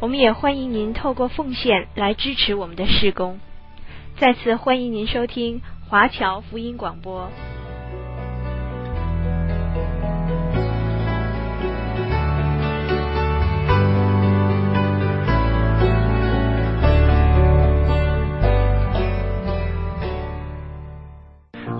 [0.00, 3.38] 我们也欢迎您透过奉献来支持我们的事工。
[4.16, 5.60] 再次欢迎您收听
[5.90, 7.30] 华侨福音广播。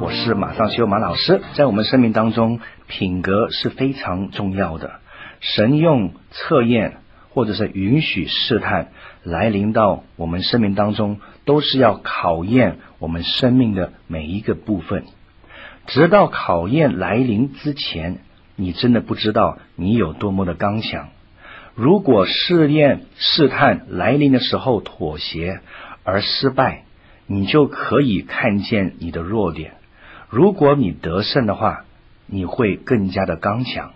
[0.03, 5.01] 我是马上修马老师，在我们生命当中，品格是非常重要的。
[5.41, 6.99] 神用测验
[7.33, 8.89] 或者是允许试探
[9.23, 11.21] 来临到我们生命当中。
[11.47, 15.05] 都是要考验我们生命的每一个部分，
[15.87, 18.19] 直到考验来临之前，
[18.55, 21.09] 你真的不知道你有多么的刚强。
[21.75, 25.61] 如果试验试探来临的时候妥协
[26.05, 26.85] 而失败，
[27.27, 29.73] 你就可以看见你的弱点。
[30.29, 31.85] 如果你得胜的话，
[32.27, 33.93] 你会更加的刚强。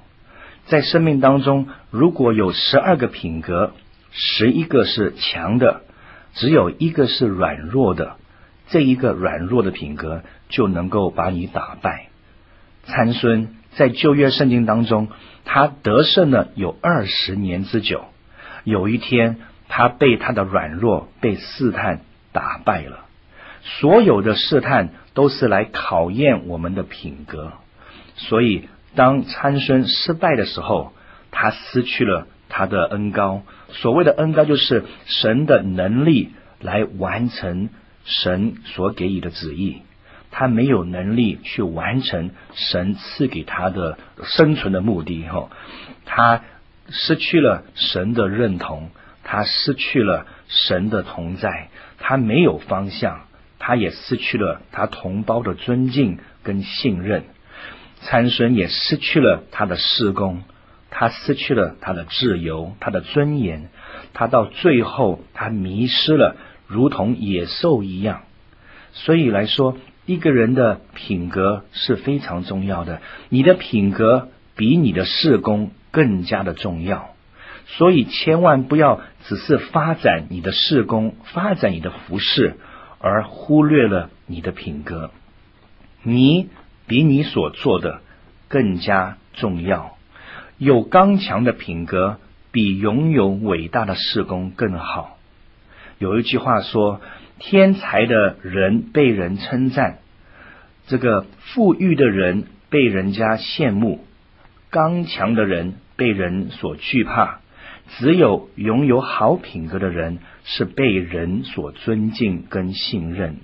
[0.66, 3.72] 在生命当中，如果有十二个品格，
[4.12, 5.82] 十一个是强的。
[6.34, 8.16] 只有一个是软弱的，
[8.68, 12.08] 这一个软弱的品格就能够把你打败。
[12.86, 15.08] 参孙在旧约圣经当中，
[15.44, 18.06] 他得胜了有二十年之久。
[18.64, 22.00] 有一天，他被他的软弱被试探
[22.32, 23.04] 打败了。
[23.62, 27.52] 所有的试探都是来考验我们的品格。
[28.16, 30.92] 所以，当参孙失败的时候，
[31.30, 32.26] 他失去了。
[32.46, 37.68] 他的恩高，所谓的恩高就是神的能力来完成
[38.04, 39.82] 神所给予的旨意。
[40.30, 45.48] 他没有能力去完成神赐给他的生存的目的，哈，
[46.04, 46.42] 他
[46.90, 48.90] 失去了神的认同，
[49.24, 53.22] 他失去了神的同在，他没有方向，
[53.58, 57.24] 他也失去了他同胞的尊敬跟信任。
[58.04, 60.42] 参孙也失去了他的事工。
[60.96, 63.68] 他失去了他的自由，他的尊严，
[64.12, 66.36] 他到最后他迷失了，
[66.68, 68.22] 如同野兽一样。
[68.92, 69.76] 所以来说，
[70.06, 73.00] 一个人的品格是非常重要的。
[73.28, 77.10] 你的品格比你的事工更加的重要。
[77.66, 82.54] 所以千万不要只是发展你的事工，发展你的服饰，
[83.00, 85.10] 而忽略了你的品格。
[86.04, 86.50] 你
[86.86, 88.00] 比你所做的
[88.48, 89.96] 更加重要。
[90.58, 92.18] 有刚强的品格，
[92.52, 95.18] 比拥有伟大的事工更好。
[95.98, 97.00] 有一句话说
[97.38, 99.98] ：“天才的人被人称赞，
[100.86, 104.04] 这个富裕的人被人家羡慕，
[104.70, 107.40] 刚强的人被人所惧怕。
[107.98, 113.36] 只有拥有好品格的人是被人所尊敬跟信任。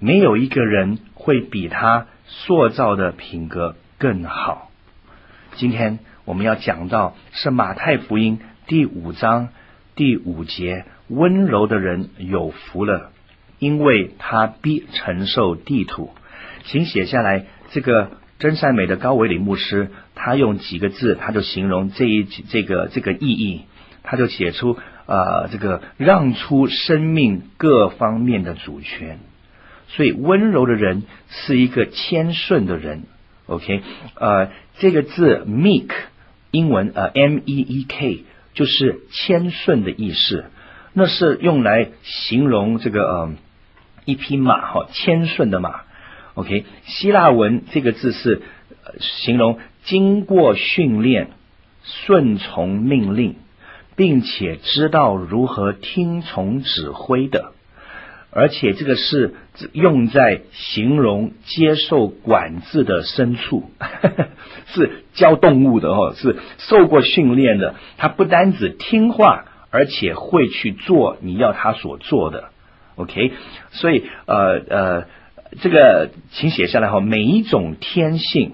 [0.00, 4.70] 没有一个人会比他塑造的品格更好。”
[5.56, 9.48] 今天我们要讲到是马太福音第五章
[9.94, 13.10] 第五节，温柔的人有福了，
[13.58, 16.10] 因为他必承受地土。
[16.64, 23.62] 请写下来，这个真善美的高维里牧师，他用几个字，他就形容这一这个这个意义，
[24.02, 24.76] 他就写出
[25.06, 29.20] 啊、呃，这个让出生命各方面的主权。
[29.88, 33.04] 所以温柔的人是一个谦顺的人。
[33.46, 33.82] OK，
[34.14, 35.90] 呃，这个字 meek，
[36.50, 40.46] 英文呃 M E E K，就是谦顺的意思。
[40.92, 43.32] 那是用来形容这个呃
[44.04, 45.82] 一匹马哈，谦顺的马。
[46.34, 48.42] OK，希腊文这个字是
[48.98, 51.30] 形容经过训练、
[51.84, 53.36] 顺从命令，
[53.94, 57.52] 并且知道如何听从指挥的。
[58.36, 59.32] 而且这个是
[59.72, 63.70] 用在形容接受管制的牲畜，
[64.68, 67.76] 是教动物的哦，是受过训练的。
[67.96, 72.50] 他不单只听话，而且会去做你要他所做的。
[72.96, 73.32] OK，
[73.70, 75.06] 所以呃呃，
[75.62, 77.00] 这个请写下来哈。
[77.00, 78.52] 每一种天性，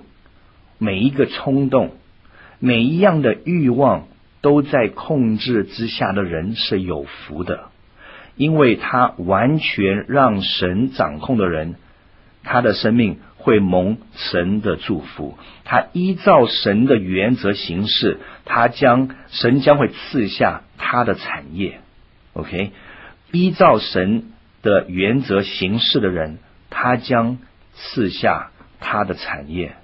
[0.79, 1.97] 每一个冲动，
[2.61, 4.07] 每一样的欲望，
[4.43, 7.72] 都在控制之下的人是有福的。
[8.37, 11.77] 因为他完全让神掌控的人，
[12.43, 15.39] 他的生命会蒙神的祝福。
[15.65, 21.81] 他依照神的原则行事，他将神将会赐下他的产业。
[22.33, 22.73] OK，
[23.31, 24.33] 依照神
[24.63, 26.39] 的原则行事的人，
[26.71, 27.39] 他将
[27.75, 28.51] 赐下
[28.81, 29.75] 他的产业。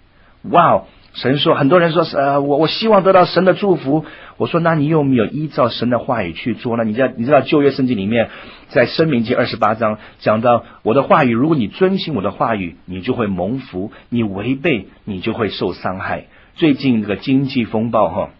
[0.42, 0.86] 哇哦！
[1.14, 4.04] 神说，很多人说，呃，我我希望得到神的祝福。
[4.36, 6.84] 我说，那你有没有依照神的话语去做呢？
[6.84, 8.30] 你知道，你知道旧约圣经里面，
[8.68, 16.26] 在申命记二十八章讲到，我的话语，如果你遵行我的话语，你就会蒙福；你违背，你就会受伤害。
[16.54, 18.30] 最近这个经济风暴，哈。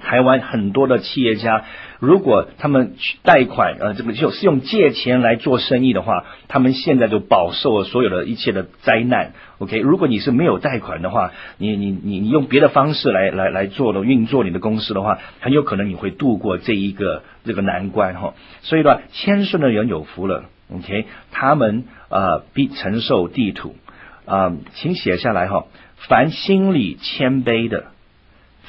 [0.00, 1.64] 台湾很多的企业家，
[1.98, 9.32] 如果他们去贷款，呃，这个就是用借钱来做生意的话，他们现在就饱受了所有的一切的灾难。
[9.58, 18.34] OK，如果你是没有贷款的话，你你你你用别的方式来来来做的运作你的公司的话，很有可能你会度过这一个这个难关哈。
[18.62, 20.44] 所以呢，谦顺的人有福了。
[20.72, 23.76] OK，他们呃必承受地土
[24.24, 25.66] 啊、呃，请写下来哈。
[26.08, 27.86] 凡心里谦卑的，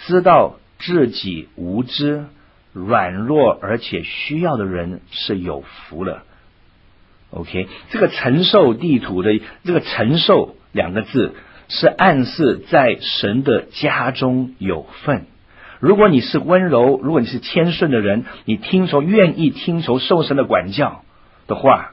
[0.06, 0.56] 知道。
[0.80, 2.26] 自己无知、
[2.74, 6.24] 软弱而且需要的人是有福了。
[7.32, 11.34] OK，这个承受地图的这个承受两个字，
[11.68, 15.26] 是暗示在神的家中有份。
[15.80, 21.04] 如果你是温柔，如果你是谦顺的人，你听从、愿意听从受神的管教
[21.48, 21.92] 的话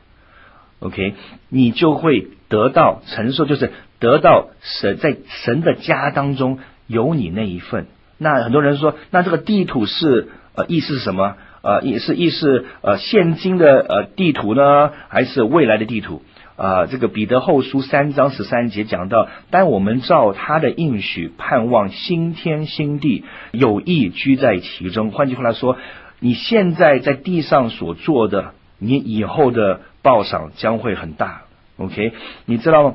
[0.78, 1.14] ，OK，
[1.48, 7.86] 你就会得到承受，就是得到神在神的家当中有你那一份。
[8.18, 11.36] 那很多人说，那这个地土是呃意思是什么？
[11.62, 16.22] 呃，也是意思呃现今的呃地图呢，还是未来的地图？
[16.56, 25.10] 啊、呃，这个彼得后书三章十三节讲到，但我们照他的应许盼望新天新地，有意居在其中。
[25.10, 25.78] 换句话来说，
[26.20, 31.42] 你现在在地上所做的，你以后的报赏将会很大。
[31.78, 32.12] OK，
[32.44, 32.94] 你知道吗？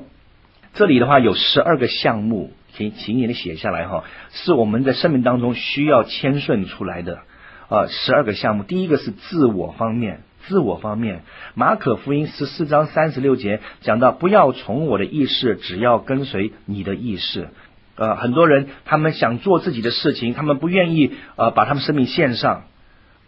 [0.74, 2.52] 这里的话有十二个项目。
[2.80, 7.20] 请，请你写下来哈，是我们在生命当中需要谦顺出来的
[7.68, 8.64] 啊，十二个项目。
[8.64, 11.24] 第一个是自我方面，自我方面，
[11.56, 17.50] 马可福音十四章三十六节讲到，不要从我的意识，只要跟随你的意识。
[17.96, 22.64] 呃，很多人他们想做自己的事情，他们不愿意呃把他们生命献上。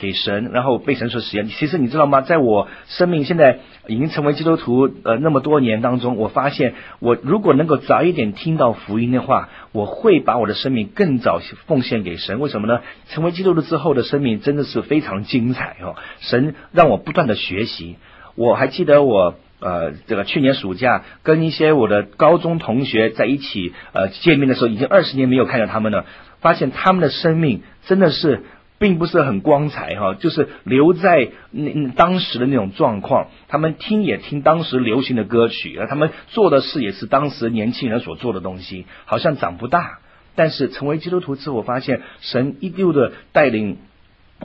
[0.01, 1.47] 给神，然后被神所使用。
[1.47, 2.21] 其实你知道吗？
[2.21, 12.39] 在我生命现在已经成为基督徒呃那么多年当中，我发现我如果能够早一点听到福音的话，我会把我的生命更早奉献给神。
[12.39, 12.81] 为什么呢？
[13.09, 15.95] 成为基督徒之后的生命真的是非常精彩哦！
[16.19, 17.97] 神让我不断的学习。
[18.33, 26.05] 我还记得我呃这个去年暑假跟一些我的高中同学在一起呃见面的时候，已经二十年没有看到他们了，
[26.39, 28.41] 发现他们的生命真的是。
[28.81, 33.27] 并不是很光彩哈，就是留在那当时的那种状况。
[33.47, 39.99] 他们听也听当时流行的歌曲，而他们做的事也是当时年轻人所做的东西，好像长不大。
[40.33, 43.77] 但是成为基督徒之后，我发现神一丢的带领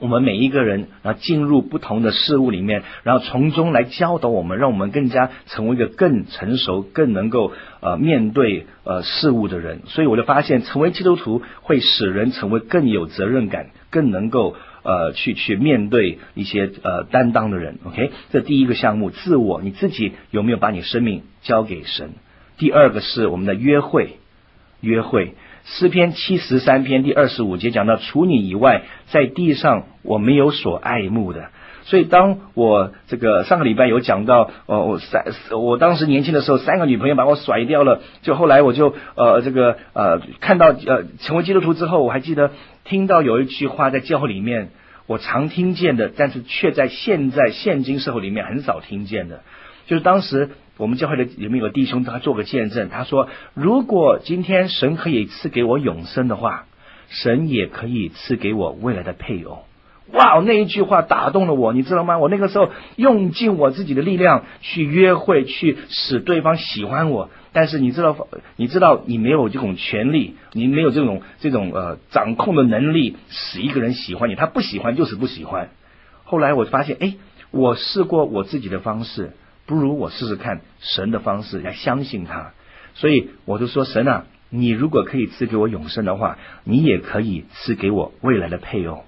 [0.01, 9.81] 我们每一个人，然后进入不同的事物里面，然后从中来教导我们，让我们更加成为一个更成熟、更能够呃面对呃事物的人。
[9.87, 13.71] 所以我就发现，成为基督徒会使人成为更有责任感。
[13.89, 22.11] 更能够呃去去面对一些呃担当的人，OK，这第一个项目，自我，你自己有没有把你生命交给神？
[22.59, 24.17] 第二个是我们的约会，
[24.83, 25.35] 约会，
[25.67, 31.51] 诗篇七十三篇第二十五节讲到，除你以外，在地上我没有所爱慕的。
[31.83, 38.01] 所以，当我这个上个礼拜有讲到，哦，我三，我当时年轻的时候，三个女朋友把我甩掉了。
[38.23, 42.53] 就后来我就呃，这个呃，看到呃，成为基督徒之后，我还记得
[42.85, 44.71] 听到有一句话在教会里面，
[45.09, 49.43] 我常听见的，但是却在现在现今社会里面很少听见的，
[49.87, 56.67] 就是当时我们教会的里面有弟兄，他做个见证，他说，如果今天神可以赐给我永生的话，
[57.09, 59.65] 神也可以赐给我未来的配偶。
[60.13, 62.19] 哇，那一句话打动了我，你知道吗？
[62.19, 67.31] 我那个时候用尽我自己的力量去约会，去使对方喜欢我。
[67.53, 74.35] 但是你知道，你知道你没有这种权利，你没有这种这种呃掌控的能力，使一个人喜欢你。
[74.35, 75.71] 他不喜欢就是不喜欢。
[76.23, 77.15] 后来我发现，哎，
[77.51, 79.33] 我试过我自己的方式，
[79.67, 82.53] 不如我试试看神的方式来相信他。
[82.95, 89.05] 所以我就说，神啊，你如果可以赐给我永生的话，你也可以赐给我未来的配偶。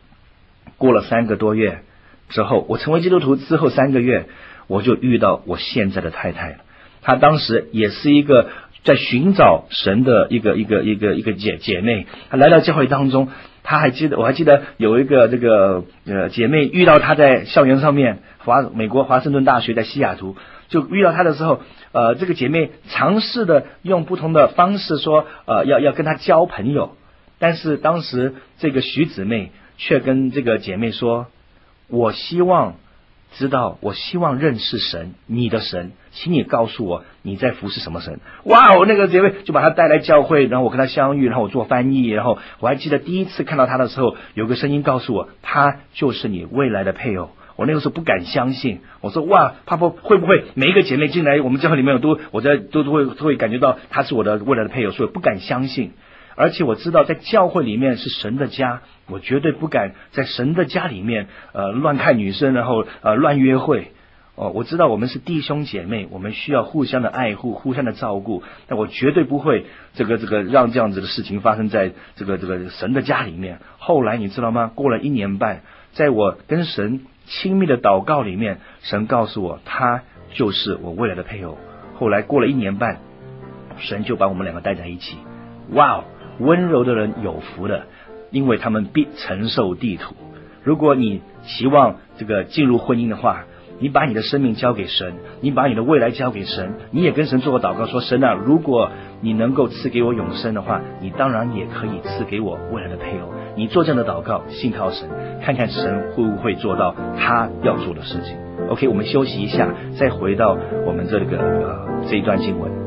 [0.76, 1.82] 过了三个多月
[2.28, 4.28] 之后，我成为基督徒之后三个月，
[4.66, 6.58] 我就遇到我现在的太太。
[7.00, 8.50] 她当时也是一个
[8.84, 12.06] 在寻找神的一个一个一个一个姐姐妹。
[12.30, 13.28] 她来到教会当中，
[13.62, 20.36] 她还记得，我还记得有一个这个呃姐妹遇到她在校园上面，华美国华盛顿大学在西雅图，
[20.68, 21.60] 就遇到她的时候，
[21.92, 26.96] 呃，这个姐妹尝试的用不同的方式说，呃，要要跟她交朋友，
[27.38, 29.52] 但是当时这个徐姊妹。
[29.80, 31.28] 却跟这个姐妹说
[31.86, 32.74] ：“我希望
[33.38, 38.18] 知道，我希望认识神，你的神，请你告诉我你在服侍什么神？
[38.42, 47.30] 哇，我那个姐妹就把他带来教会，然后我跟他相遇，然后我做翻译，然后我还记得第一次看到他的时候，有个声音告诉我，他就是你未来的配偶。
[47.54, 55.92] 我那个时候不敢相信，我说哇，怕不会不会每一个姐妹进来我们教会里面我都我在都都会会感觉到他是我的未来的配偶，所以不敢相信。
[56.38, 63.90] 而且我知道在教会里面是神的家，我绝对不敢在神的家里面呃乱看女生，然后呃乱约会。
[64.36, 68.44] 哦，我知道我们是弟兄姐妹，我们需要互相的爱护，互相的照顾。
[68.68, 73.58] 但我绝对不会这个这个让这样子的事情发生在这个这个神的家里面。
[73.78, 74.70] 后来你知道吗？
[74.72, 80.02] 过了一年半，在我跟神亲密的祷告里面，神告诉我，他
[80.32, 81.58] 就是我未来的配偶。
[81.96, 83.00] 后来过了一年半，
[83.78, 85.16] 神就把我们两个带在一起。
[85.72, 86.04] 哇哦！
[86.38, 87.82] 温柔的人有福的，
[88.30, 90.14] 因为他们必承受地土。
[90.62, 93.44] 如果你希望这个进入婚姻的话，
[93.80, 98.90] 你把你的生命交给神，你把你的未来交给神，你也跟神做个祷告，说神啊，如果
[99.20, 103.32] 你能够赐给我永生的话，你当然也可以赐给我未来的配偶。
[103.56, 105.08] 你做这样的祷告，信靠神，
[105.42, 108.36] 看看神会不会做到他要做的事情。
[108.68, 112.77] OK，我们休息一下，再回到我们这个呃这一段经文。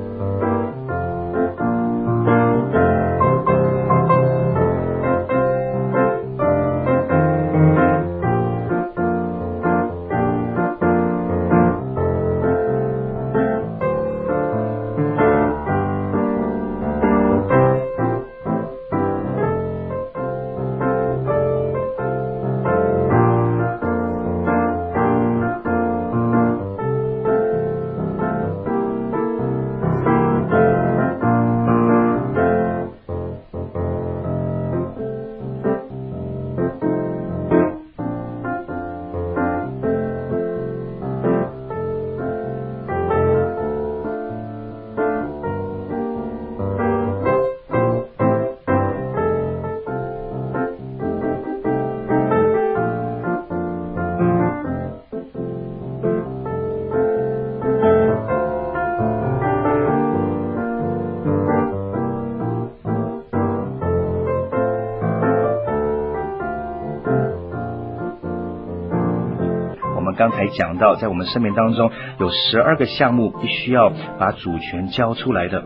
[70.16, 75.64] 刚才讲到，在我们生命当中有十二个项目，必须要把主权交出来的。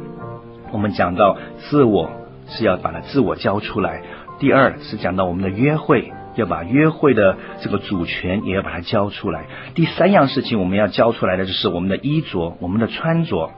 [0.71, 2.11] 我们讲到自我
[2.47, 4.01] 是要把它自我交出来。
[4.39, 9.45] 第二是讲到我们的约会，要把约会的这个主权也要把它交出来。
[9.73, 13.51] 第三样事情我们要交出来的就是我们的衣着，我们的穿着。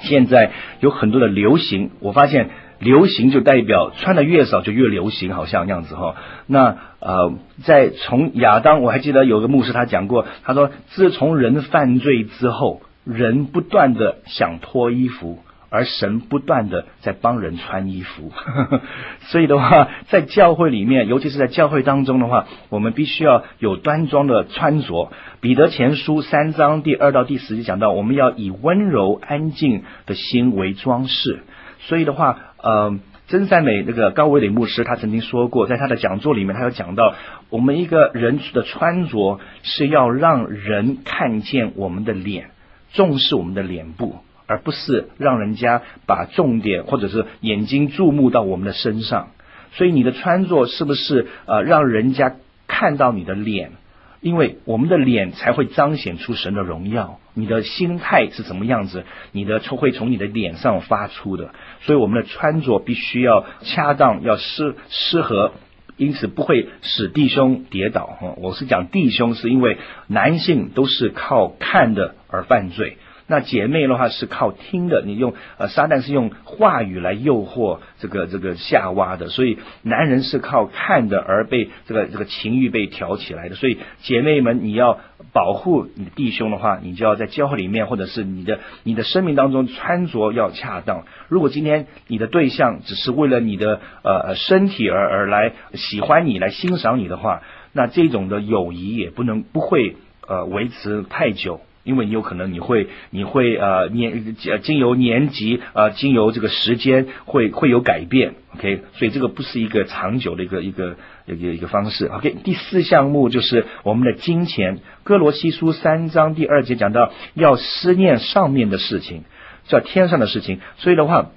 [0.00, 2.50] 现在有很多的流行，我发现。
[2.78, 6.14] 流行就代表穿的越少就越流行，好像样子哈。
[6.46, 7.32] 那呃，
[7.64, 18.32] 在从亚当，我还记得有个牧师他讲过，他说自从人犯罪之后，人不断的想脱衣服，而神不断的在帮人穿衣服。
[19.30, 25.12] 所以的话，在教会里面，尤其是在教会当中的话，我们必须要有端庄的穿着。
[25.40, 31.40] 彼得前书三章第二到第十节讲到，我们要以温柔安静的心为装饰。
[31.80, 32.98] 所以的话，呃，
[33.28, 37.14] 真善美那个高维磊牧师他曾经说过，在他的讲座里面，他有讲到，
[37.50, 42.50] 我们一个人的穿着是要让人看见我们的脸，
[42.92, 49.28] 重视我们的脸部，而不是让人家把重点或者是眼睛注目到我们的身上。
[49.72, 52.36] 所以你的穿着是不是呃让人家
[52.66, 53.72] 看到你的脸？
[54.20, 61.54] 因为我们的脸才会彰显出神的荣耀，你的心态是什么样子，你的会从你的脸上发出的。
[61.82, 65.52] 所以我们的穿着必须要恰当，要适适合，
[65.96, 68.06] 因此不会使弟兄跌倒。
[68.06, 69.78] 哈，我是讲弟兄，是因为
[70.08, 72.98] 男性都是靠看的而犯罪。
[73.30, 84.98] 那姐妹的话是靠听的，你用呃撒旦是用话语来诱惑这个这个夏娃的，所以男人是靠看的而被这个这个情欲被挑起来的，所以姐妹们你要
[85.34, 91.04] 保护你的弟兄的话，你就要在教会里面或者是你的你的生命当中穿着要恰当。
[91.28, 97.42] 如果今天你的对象只是为了你的呃身体而而来喜欢你来欣赏你的话，
[97.74, 101.60] 那这种的友谊也不能不会呃维持太久。
[101.88, 112.36] 因为你有可能你会你会呃年呃经由年级呃经由这个时间会会有改变，OK，所以这个不是一个长久的一个一个一个一个方式，OK。
[112.44, 119.22] 第四项目就是我们的金钱，哥罗西书三章第二节讲到要思念上面的事情，
[119.66, 121.30] 叫天上的事情，所以的话，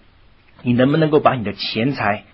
[0.64, 2.26] 你能不能够把你的钱财，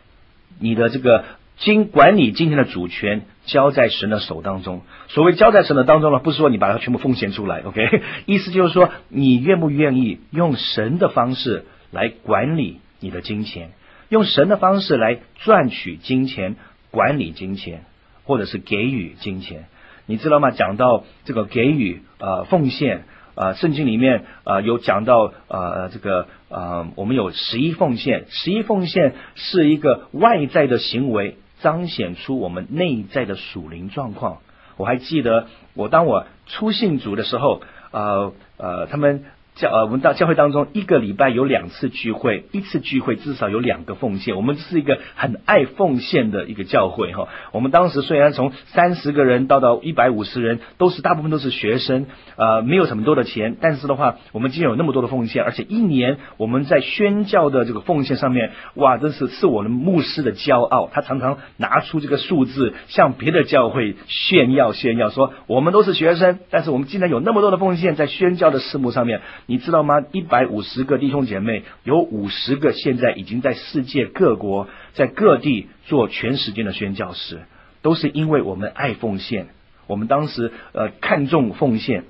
[0.59, 1.23] 你的这个
[1.57, 4.81] 经管理金钱的主权交在神的手当中。
[5.07, 8.01] 所谓交在神的当中呢，不是说你把它全部奉献出来，OK？
[8.25, 13.71] 意思就是说，你愿不愿意用神的方式来管理你的金钱，
[14.09, 16.55] 用神的方式来赚取金钱、
[16.91, 17.83] 管理金钱，
[18.23, 19.65] 或者是给予金钱。
[20.05, 20.51] 你知道吗？
[20.51, 23.05] 讲到这个给予呃奉献。
[23.39, 34.39] 啊，圣经里面啊有讲到啊，这个啊，我们有十一奉献，十一奉献是一个外在的行为，彰显出我们内在的属灵状况。
[34.75, 37.61] 我还记得，我当我初信主的时候，
[37.91, 39.25] 呃呃，他们。
[39.57, 44.35] 教呃，我们到教会当中，一个礼拜有两次聚会，一次聚会至少有两个奉献。
[44.35, 47.27] 我们是一个很爱奉献的一个教会哈。
[47.51, 60.87] 我们当时虽然从三十个人到到一百五十人，都是大部分都是学生，呃，没有什么多的钱，但是的话，我们竟然有那么多的奉献，而且一年我们在宣教的这个奉献上面，哇，真是是我们牧师的骄傲。
[60.93, 69.21] 他常常拿出这个数字，向别的教会炫耀炫耀，说我们都是学生，但是我们竟然有那么多的奉献在宣教的事务上面。
[69.49, 70.03] 你知道吗？
[70.11, 77.39] 一百五十个弟兄姐妹，有五十个现在已经在世界各国，在各地做全时间的宣教师，
[77.81, 79.47] 都是因为我们爱奉献。
[79.87, 82.03] 我们当时呃看重奉献，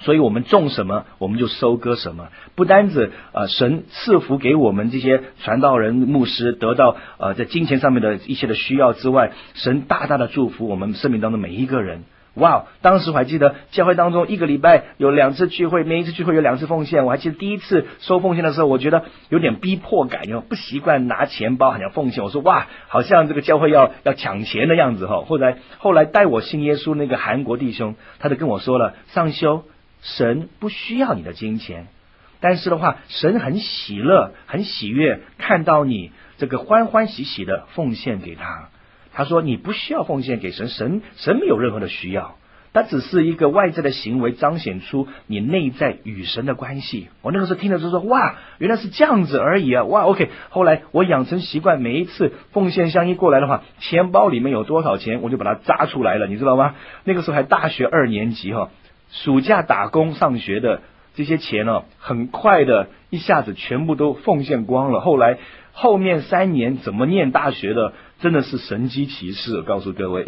[0.00, 2.30] 所以我们种什么，我们就收割什么。
[2.56, 12.02] 不单止呃神赐福给我们这些传道人、牧师得到呃在金钱上面的一些的需要之外，神大大的祝福我们生命当中每一个人。
[12.36, 17.06] 哇当时我还记得教会当中一个礼拜有两次聚会，每一次聚会有两次奉献。
[17.06, 22.22] 我还记得第一次收奉献的时候，我觉得有点逼迫感，因为不习惯拿钱包，好像奉献。
[22.22, 25.22] 我说哇，好像这个教会要要抢钱的样子哈。
[25.22, 29.64] 后来后来带我信耶稣那个韩国弟兄，他就跟我说了：上修，
[30.02, 31.86] 神不需要你的金钱，
[32.40, 38.68] 但是的话，神很喜乐，很喜悦看到你这个欢欢喜喜的奉献给他。
[39.16, 42.36] 他说：“你不需要奉献给神，神神没有任何的需要，
[42.74, 50.28] 它只是一个外在的行为，彰显出你内在与神的关系。”我那个时候听了就说：“哇，原来是这样子而已啊！”哇，OK。
[50.50, 56.74] 后来我养成习惯，每一次奉献箱一过来的话，钱包里面有多少钱，我就把它扎出来了，你知道吗？
[57.04, 58.68] 那个时候还大学二年级哈，
[59.10, 60.82] 暑假打工上学的
[61.14, 65.00] 这些钱呢，很快的一下子全部都奉献光了。
[65.00, 65.38] 后来
[65.72, 67.94] 后面三年怎么念大学的？
[68.20, 70.26] 真的是神机奇事，告诉各位，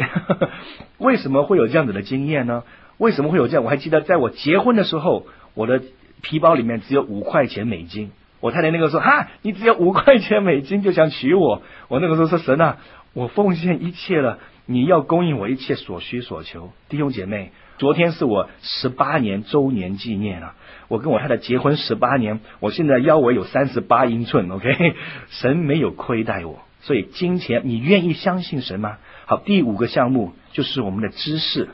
[0.99, 2.65] 为什么会有这样子的经验呢？
[2.99, 3.65] 为什么会有这样？
[3.65, 5.83] 我还记得在我结婚的时候，我的
[6.21, 8.11] 皮包里面只有五块钱美金。
[8.41, 11.63] 我太太那个时候，哈，你只有五块钱美金就想娶我？
[11.89, 12.77] 我那个时候说，神啊，
[13.15, 16.71] 我奉献一切了，你要供应我一切所需所求。
[16.89, 20.55] 弟兄姐妹，昨天是我十八年周年纪念啊！
[20.89, 24.95] 我跟我太太结婚十八年，我现在腰围有三十八英寸，OK，
[25.31, 26.61] 神没有亏待我。
[26.89, 28.97] 所以金钱，你愿意相信神吗？
[29.27, 31.69] 好，第五个项目就是我们的知识。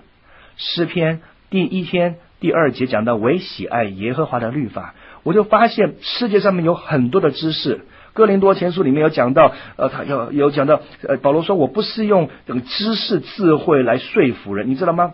[0.57, 7.83] 诗篇第一天第二节讲到唯喜爱耶和华的律法，我就发现世界上面有很多的知识。
[8.13, 15.13] 哥林多前书里面有讲到，呃，他有有讲到，呃，保罗说我不是用这个知识智慧来说服人，你知道吗？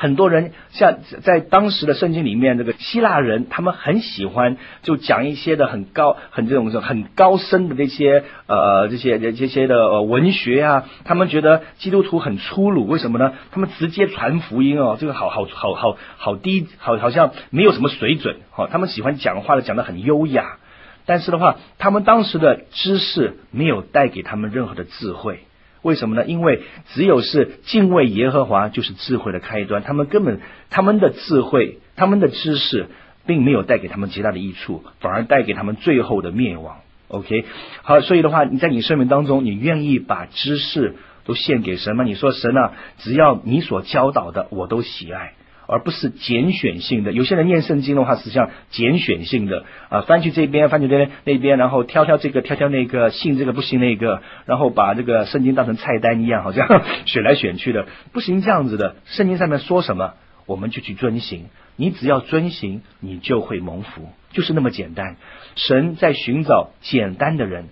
[0.00, 13.34] 很多人像在当时的圣经里面，这个希腊人他们很喜欢就讲一些的很高、很这种很高深的这些呃这些这些的文学啊，他们觉得基督徒很粗鲁，为什么呢？
[13.50, 20.56] 他们直接传福音哦，这个好好好好好低，好好像没有什么水准，好，他们喜欢讲话的讲的很优雅，
[21.04, 25.40] 但是的话，他们当时的知识没有带给他们任何的智慧。
[25.82, 26.24] 为什么呢？
[26.26, 26.62] 因为
[26.94, 29.82] 只有是敬畏耶和华，就是智慧的开端。
[29.82, 32.86] 他们根本他们的智慧、他们的知识，
[33.26, 36.78] 并没有带给他们极大的益处，反而带给他们最后的灭亡。
[37.08, 37.44] OK，
[37.82, 42.04] 好，所以的话，你在你生命当中，你愿意把知识都献给神吗？
[42.04, 45.32] 你说神啊，只要你所教导的，我都喜爱。
[45.70, 47.12] 而不是拣选性的。
[47.12, 56.66] 有些人念圣经的话，实际上拣选性的啊，翻去这边，翻去那边，那边，然后挑挑这个，挑挑那个，信这个不信那个，然后把这个圣经当成菜单一样，好像
[57.06, 58.96] 选来选去的，不行这样子的。
[59.04, 60.14] 圣经上面说什么，
[60.46, 61.44] 我们就去遵行。
[61.76, 65.14] 你只要遵行，你就会蒙福，就是那么简单。
[65.54, 67.68] 神在寻找简单的人，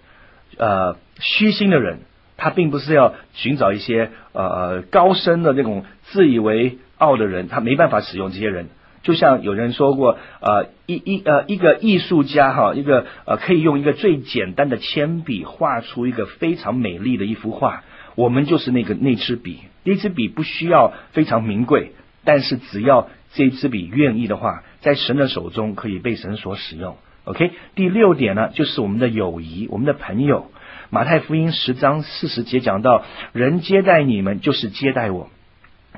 [0.57, 1.99] 呃，虚心的人，
[2.37, 6.79] 他并不是要寻找一些呃高深的那种自以为。
[6.99, 8.69] 傲的人，他没办法使用这些人。
[9.03, 17.85] 就像有人说过，呃，一一呃一个艺术家哈，一个呃可以用一个最简单的铅笔画出一个非常美丽的一幅画。
[18.17, 21.93] 我们就是那个那支笔，那支笔不需要非常名贵，
[22.25, 26.97] 但是只要这支笔愿意的话，在神的手中可以被神所使用。
[27.25, 30.51] OK，第六点呢，就是我们的友谊，我们的朋友。
[30.91, 35.31] 马太福音十章四十节讲到，人接待你们就是接待我。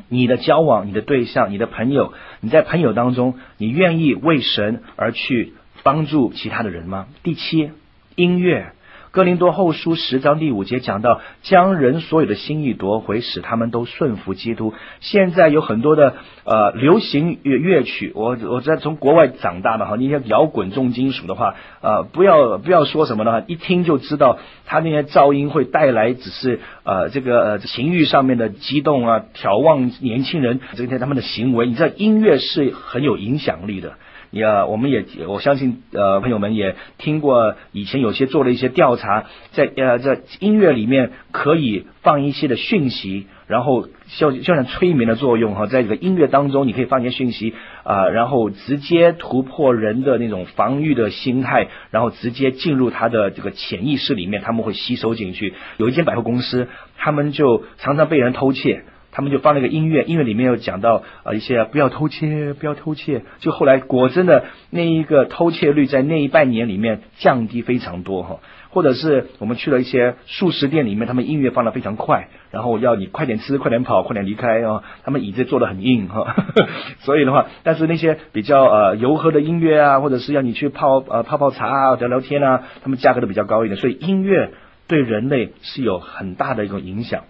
[0.08, 7.06] 你的交往、你的对象、你的朋友，你在朋友当中，你愿意为神而去帮助其他的人吗？
[7.22, 7.70] 第七，
[8.16, 8.72] 音乐。
[9.12, 14.72] 哥林多后书十章第五节讲到，将人所有的心意夺回，使他们都顺服基督。
[15.00, 31.66] 现在有很多的呃流行乐乐曲，我我在从国外长大的哈，那些摇滚重金属的话，呃，不要不要说什么的话，一听就知道，他那些噪音会带来只是呃这个呃情欲上面的激动啊，挑旺年轻人这些他们的行为。
[31.66, 33.94] 你知道音乐是很有影响力的。
[34.30, 43.88] 也，我们也我相信，呃，朋友们也听过，以前有些做了一些调查，在呃在音乐里面可以放一些的讯息，然后
[44.18, 55.54] 就就像催眠的作用哈，在这个音乐当中，你可以放一些讯息啊，然后直接突破人的那种防御的心态，然后直接进入他的这个潜意识里面，他们会吸收进去。
[55.76, 58.84] 有一间百货公司，他们就常常被人偷窃。
[59.12, 63.22] 他们就放那个音乐，音乐里面有讲到呃一些不要偷窃，不要偷窃。
[63.38, 68.38] 就后来果真的那一个偷窃率在那一半年里面降低非常多哈。
[68.72, 74.84] 或者是我们去了一些素食店里面，他们音乐放的非常快，然后要你快点吃，快点跑，快点离开哦。
[75.02, 76.36] 他们椅子坐得很硬哈，
[77.02, 83.76] 所以的话，但是那些比较呃柔和的音乐啊，或者是要你去泡呃泡泡茶啊，聊聊天啊，他们价格都比较高一点。
[83.76, 84.52] 所以音乐
[84.86, 87.24] 对人类是有很大的一种影响。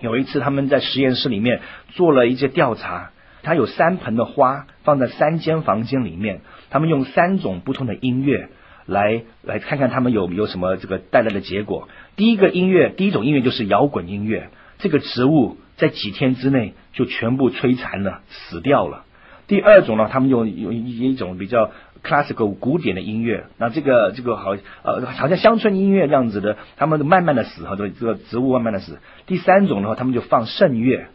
[0.00, 3.10] 有一次，他们在实验室里面做了一些调查，
[3.42, 8.48] 他有三盆的花放在三间房间里面，他们用三种不同的音乐
[8.86, 11.88] 来来看看他们有有什么这个带来的结果。
[12.16, 19.04] 第一个音乐，第一种音乐就是摇滚音乐，这个植物在几天之内就全部摧残了，死掉了。
[19.46, 21.70] 第二种呢，他们用用一种比较
[22.02, 28.98] classical 古典的音乐，那这个这个好呃好像乡村音乐这样子的，他们慢慢的死哈，这个植物慢慢的死。
[29.26, 31.06] 第三种的话，他们就放圣乐，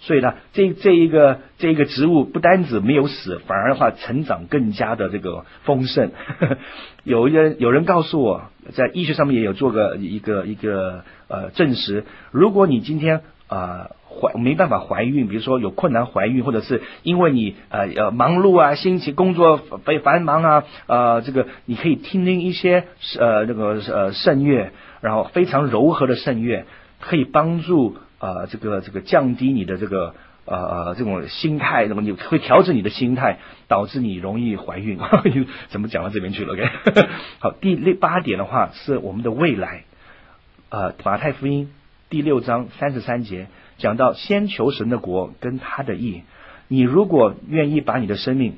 [0.00, 6.10] 所以呢，这这一个这一个植物不单止没有死，反而的话成长更加的这个丰盛。
[7.04, 8.42] 有人有人告诉我，
[8.72, 13.90] 在医学上面也有做个一个一个呃证实，如果你今天啊。
[14.14, 22.84] 怀没办法怀孕，比如说有困难怀孕，或者是因为你呃呃忙碌啊，心情工作非繁忙啊，呃这个你可以听听一些
[23.18, 26.64] 呃那个呃圣乐，然后非常柔和的圣乐，
[27.00, 30.14] 可以帮助呃这个这个降低你的这个
[30.46, 34.98] 呃呃这种心态，那么你会调整你的心态，导致你容易怀孕。
[35.68, 36.64] 怎么讲到这边去了？OK，
[37.40, 39.84] 好，第六八点的话是我们的未来，
[40.70, 41.70] 呃马太福音
[42.10, 43.46] 第六章三十三节。
[43.84, 46.22] 讲到先求神的国跟他的义，
[46.68, 48.56] 你如果愿意把你的生命、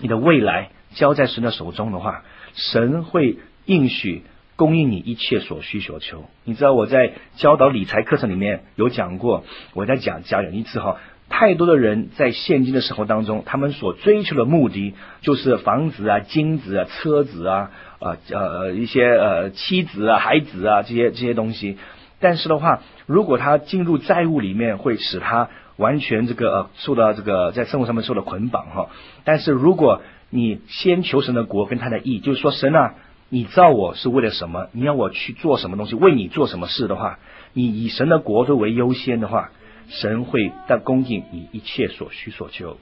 [0.00, 4.24] 你的未来交在神的手中的话，神会应许
[4.56, 6.24] 供应你一切所需所求。
[6.42, 9.44] 你知道我在教导理财课程里面有讲过，
[9.74, 10.96] 我在讲讲一次哈，
[11.28, 21.78] 太多的人在现今的生活当中，他们所追求的目的就是房子啊、金子啊、车子啊、啊呃一些呃妻子啊、孩子啊这些这些东西。
[22.20, 28.88] 但是的话，如果他进入债务里面，会使他完全这个呃受到这个在生活上面受到捆绑哈。
[29.24, 32.94] 但是如果你先求神的国跟他的义，就是说神啊，
[33.28, 34.68] 你造我是为了什么？
[34.72, 35.94] 你要我去做什么东西？
[35.94, 37.20] 为你做什么事的话，
[37.52, 39.50] 你以神的国作为优先的话，
[39.88, 42.78] 神会但供应你一切所需所求。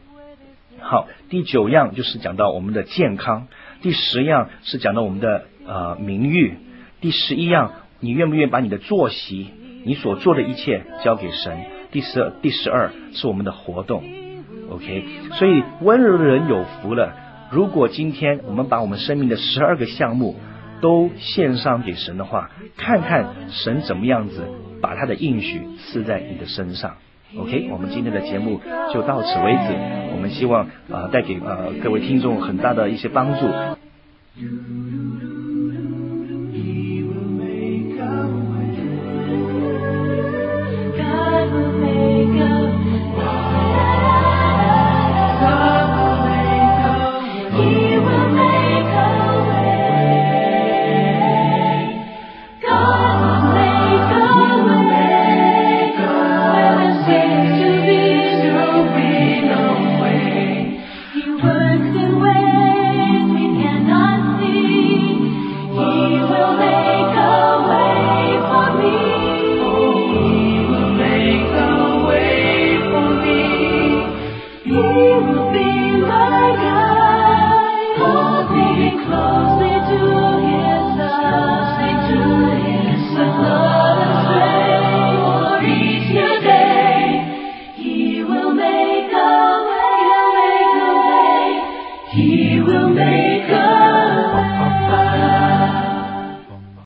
[0.81, 3.49] 好，第九样就是讲到我们的健康，
[3.83, 6.55] 第十样是讲到我们的呃名誉，
[7.03, 7.73] 第十一样。
[8.01, 9.49] 你愿不愿意把你的作息，
[9.85, 11.59] 你所做的一切交给神？
[11.91, 14.05] 第十二，第十二是我们的活动
[14.71, 15.05] ，OK。
[15.33, 17.15] 所以温柔的人有福了。
[17.51, 20.37] 如果今天我们把我们生命的十二个项目
[20.81, 24.47] 都献上给神的话，看看神怎么样子
[24.83, 26.97] 把他的应许赐在你的身上
[27.39, 27.69] ，OK。
[27.71, 28.61] 我们今天的节目
[28.93, 29.75] 就到此为止。
[30.13, 33.47] 我们希望啊、带给呃各位听众很大的一些帮助。